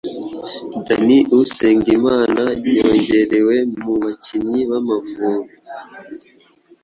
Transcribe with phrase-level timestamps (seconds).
[0.85, 2.43] Danny Usengimana
[2.79, 5.53] yongerewe mu bakinnyi b’Amavubi